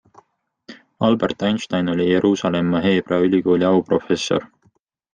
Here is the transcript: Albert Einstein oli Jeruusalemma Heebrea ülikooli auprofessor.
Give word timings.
Albert 1.07 1.43
Einstein 1.49 1.89
oli 1.95 2.09
Jeruusalemma 2.13 2.79
Heebrea 2.89 3.19
ülikooli 3.31 3.65
auprofessor. 3.73 4.51